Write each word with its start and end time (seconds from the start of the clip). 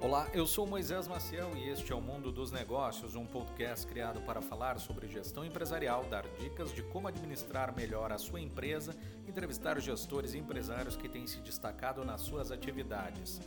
Olá, 0.00 0.28
eu 0.32 0.46
sou 0.46 0.64
Moisés 0.64 1.08
Maciel 1.08 1.56
e 1.56 1.68
este 1.68 1.92
é 1.92 1.94
o 1.94 2.00
Mundo 2.00 2.30
dos 2.30 2.52
Negócios, 2.52 3.16
um 3.16 3.26
podcast 3.26 3.84
criado 3.84 4.20
para 4.20 4.40
falar 4.40 4.78
sobre 4.78 5.08
gestão 5.08 5.44
empresarial, 5.44 6.04
dar 6.04 6.24
dicas 6.38 6.72
de 6.72 6.84
como 6.84 7.08
administrar 7.08 7.74
melhor 7.74 8.12
a 8.12 8.16
sua 8.16 8.40
empresa, 8.40 8.96
entrevistar 9.26 9.80
gestores 9.80 10.34
e 10.34 10.38
empresários 10.38 10.96
que 10.96 11.08
têm 11.08 11.26
se 11.26 11.40
destacado 11.40 12.04
nas 12.04 12.20
suas 12.20 12.52
atividades. 12.52 13.40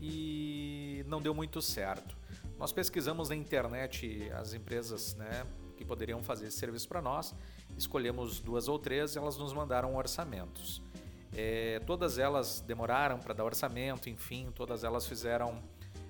e 0.00 1.04
não 1.06 1.20
deu 1.20 1.34
muito 1.34 1.60
certo. 1.60 2.16
Nós 2.58 2.72
pesquisamos 2.72 3.28
na 3.28 3.36
internet 3.36 4.32
as 4.32 4.54
empresas 4.54 5.14
né, 5.16 5.46
que 5.76 5.84
poderiam 5.84 6.22
fazer 6.22 6.46
esse 6.46 6.58
serviço 6.58 6.88
para 6.88 7.02
nós, 7.02 7.34
escolhemos 7.82 8.40
duas 8.40 8.68
ou 8.68 8.78
três 8.78 9.14
e 9.14 9.18
elas 9.18 9.36
nos 9.36 9.52
mandaram 9.52 9.94
orçamentos. 9.94 10.82
É, 11.34 11.80
todas 11.86 12.18
elas 12.18 12.60
demoraram 12.60 13.18
para 13.18 13.34
dar 13.34 13.44
orçamento, 13.44 14.08
enfim, 14.08 14.50
todas 14.54 14.84
elas 14.84 15.06
fizeram 15.06 15.62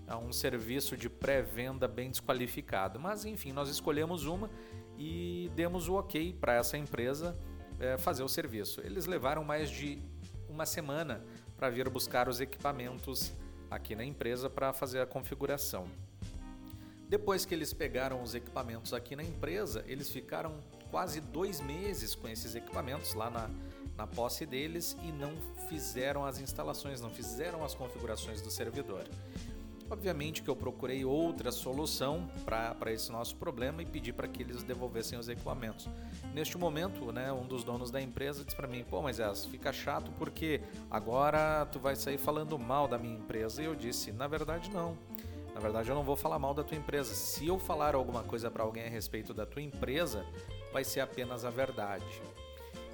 é, 0.06 0.14
um 0.16 0.32
serviço 0.32 0.96
de 0.96 1.08
pré-venda 1.08 1.86
bem 1.86 2.10
desqualificado. 2.10 2.98
Mas 2.98 3.24
enfim, 3.24 3.52
nós 3.52 3.68
escolhemos 3.68 4.24
uma 4.24 4.50
e 4.98 5.50
demos 5.54 5.88
o 5.88 5.94
ok 5.94 6.32
para 6.32 6.54
essa 6.54 6.76
empresa 6.76 7.36
é, 7.78 7.96
fazer 7.98 8.22
o 8.22 8.28
serviço. 8.28 8.80
Eles 8.80 9.06
levaram 9.06 9.44
mais 9.44 9.70
de 9.70 10.02
uma 10.48 10.66
semana 10.66 11.24
para 11.56 11.70
vir 11.70 11.88
buscar 11.88 12.28
os 12.28 12.40
equipamentos 12.40 13.32
aqui 13.70 13.94
na 13.94 14.04
empresa 14.04 14.50
para 14.50 14.72
fazer 14.72 15.00
a 15.00 15.06
configuração. 15.06 15.86
Depois 17.12 17.44
que 17.44 17.52
eles 17.54 17.74
pegaram 17.74 18.22
os 18.22 18.34
equipamentos 18.34 18.94
aqui 18.94 19.14
na 19.14 19.22
empresa, 19.22 19.84
eles 19.86 20.08
ficaram 20.08 20.54
quase 20.90 21.20
dois 21.20 21.60
meses 21.60 22.14
com 22.14 22.26
esses 22.26 22.54
equipamentos 22.54 23.12
lá 23.12 23.28
na, 23.28 23.50
na 23.98 24.06
posse 24.06 24.46
deles 24.46 24.96
e 25.04 25.12
não 25.12 25.34
fizeram 25.68 26.24
as 26.24 26.40
instalações, 26.40 27.02
não 27.02 27.10
fizeram 27.10 27.62
as 27.62 27.74
configurações 27.74 28.40
do 28.40 28.50
servidor. 28.50 29.04
Obviamente 29.90 30.42
que 30.42 30.48
eu 30.48 30.56
procurei 30.56 31.04
outra 31.04 31.52
solução 31.52 32.30
para 32.46 32.90
esse 32.90 33.12
nosso 33.12 33.36
problema 33.36 33.82
e 33.82 33.84
pedi 33.84 34.10
para 34.10 34.26
que 34.26 34.42
eles 34.42 34.62
devolvessem 34.62 35.18
os 35.18 35.28
equipamentos. 35.28 35.90
Neste 36.32 36.56
momento, 36.56 37.12
né, 37.12 37.30
um 37.30 37.44
dos 37.44 37.62
donos 37.62 37.90
da 37.90 38.00
empresa 38.00 38.42
disse 38.42 38.56
para 38.56 38.66
mim: 38.66 38.86
pô, 38.88 39.02
mas 39.02 39.20
é, 39.20 39.34
fica 39.34 39.70
chato 39.70 40.10
porque 40.12 40.62
agora 40.90 41.66
tu 41.66 41.78
vai 41.78 41.94
sair 41.94 42.16
falando 42.16 42.58
mal 42.58 42.88
da 42.88 42.96
minha 42.96 43.18
empresa. 43.18 43.60
E 43.60 43.66
eu 43.66 43.74
disse: 43.74 44.12
na 44.12 44.26
verdade, 44.26 44.70
não. 44.70 44.96
Na 45.54 45.60
verdade, 45.60 45.88
eu 45.88 45.94
não 45.94 46.02
vou 46.02 46.16
falar 46.16 46.38
mal 46.38 46.54
da 46.54 46.64
tua 46.64 46.76
empresa. 46.76 47.14
Se 47.14 47.46
eu 47.46 47.58
falar 47.58 47.94
alguma 47.94 48.22
coisa 48.22 48.50
para 48.50 48.62
alguém 48.62 48.84
a 48.84 48.88
respeito 48.88 49.34
da 49.34 49.44
tua 49.44 49.60
empresa, 49.60 50.24
vai 50.72 50.82
ser 50.82 51.00
apenas 51.00 51.44
a 51.44 51.50
verdade. 51.50 52.22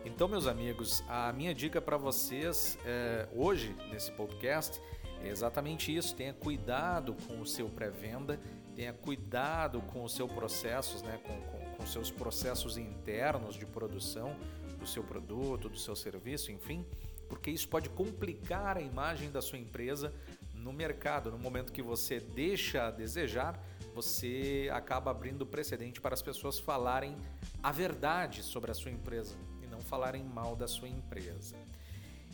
Então, 0.05 0.27
meus 0.27 0.47
amigos, 0.47 1.05
a 1.09 1.33
minha 1.33 1.55
dica 1.55 1.81
para 1.81 1.97
vocês 1.97 2.79
é, 2.85 3.29
hoje 3.35 3.75
nesse 3.91 4.11
podcast 4.13 4.81
é 5.23 5.29
exatamente 5.29 5.95
isso. 5.95 6.15
Tenha 6.15 6.33
cuidado 6.33 7.15
com 7.27 7.41
o 7.41 7.47
seu 7.47 7.69
pré-venda, 7.69 8.41
tenha 8.75 8.93
cuidado 8.93 9.81
com 9.83 10.05
os 10.05 10.15
seus 10.15 10.31
processos, 10.33 11.03
né, 11.03 11.19
com, 11.25 11.41
com, 11.41 11.77
com 11.77 11.87
seus 11.87 12.11
processos 12.11 12.77
internos 12.77 13.55
de 13.55 13.67
produção 13.67 14.37
do 14.79 14.87
seu 14.87 15.03
produto, 15.03 15.69
do 15.69 15.77
seu 15.77 15.97
serviço, 15.97 16.53
enfim, 16.53 16.87
porque 17.29 17.51
isso 17.51 17.69
pode 17.69 17.89
complicar 17.91 18.77
a 18.77 18.81
imagem 18.81 19.31
da 19.31 19.43
sua 19.43 19.59
empresa 19.59 20.15
no 20.59 20.73
mercado. 20.73 21.31
No 21.31 21.39
momento 21.39 21.73
que 21.73 21.83
você 21.83 22.21
deixa 22.21 22.87
a 22.87 22.91
desejar, 22.91 23.61
você 23.95 24.69
acaba 24.73 25.11
abrindo 25.11 25.47
precedente 25.47 26.01
para 26.01 26.15
as 26.15 26.23
pessoas 26.23 26.59
falarem 26.59 27.17
a 27.63 27.73
verdade 27.73 28.43
sobre 28.43 28.71
a 28.71 28.75
sua 28.75 28.91
empresa 28.91 29.37
e 29.63 29.67
não 29.67 29.81
falarem 29.81 30.23
mal 30.23 30.55
da 30.55 30.69
sua 30.69 30.89
empresa. 30.89 31.57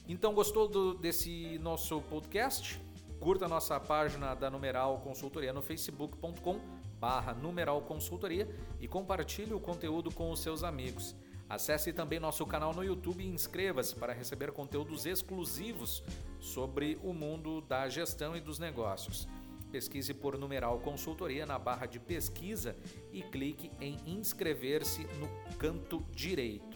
Então, 0.06 0.34
gostou 0.34 0.68
do, 0.68 0.94
desse 0.94 1.58
nosso 1.58 2.00
podcast? 2.02 2.80
Curta 3.20 3.46
a 3.46 3.48
nossa 3.48 3.80
página 3.80 4.34
da 4.34 4.50
Numeral 4.50 5.00
Consultoria 5.00 5.52
no 5.52 5.62
facebook.com 5.62 6.60
barra 7.00 7.34
Numeral 7.34 7.82
Consultoria 7.82 8.48
e 8.80 8.88
compartilhe 8.88 9.52
o 9.52 9.60
conteúdo 9.60 10.10
com 10.10 10.30
os 10.30 10.40
seus 10.40 10.62
amigos. 10.62 11.14
Acesse 11.48 11.92
também 11.92 12.18
nosso 12.18 12.46
canal 12.46 12.72
no 12.72 12.82
YouTube 12.82 13.22
e 13.22 13.28
inscreva-se 13.28 13.94
para 13.94 14.12
receber 14.12 14.50
conteúdos 14.52 15.04
exclusivos 15.04 16.02
sobre 16.40 16.98
o 17.02 17.12
mundo 17.12 17.60
da 17.60 17.88
gestão 17.88 18.36
e 18.36 18.40
dos 18.40 18.58
negócios. 18.58 19.28
Pesquise 19.70 20.14
por 20.14 20.38
Numeral 20.38 20.78
Consultoria 20.80 21.44
na 21.44 21.58
barra 21.58 21.86
de 21.86 21.98
pesquisa 21.98 22.76
e 23.12 23.22
clique 23.22 23.70
em 23.80 23.98
inscrever-se 24.06 25.04
no 25.18 25.28
canto 25.58 26.04
direito. 26.12 26.73